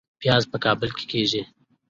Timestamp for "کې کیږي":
0.97-1.41